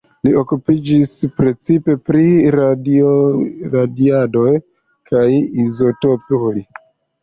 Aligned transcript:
Li 0.27 0.31
okupiĝis 0.41 1.11
precipe 1.41 1.97
pri 2.09 2.25
radiadoj 2.57 4.51
kaj 5.15 5.27
izotopoj. 5.69 6.61